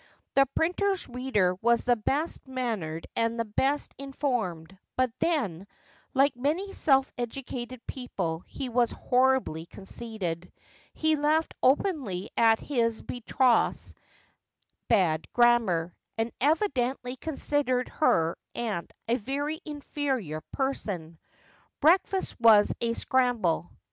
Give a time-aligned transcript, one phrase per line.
[0.33, 5.67] The printer's reader was the best mannered and the best informed; but then,
[6.15, 10.51] like many self educated people, he was horribly conceited.
[10.95, 13.93] He laughed openly at his betrothed's
[14.87, 21.19] bad grammar, and evidently considered her aunt a very inferior person.
[21.79, 23.69] Breakfast was a scramble.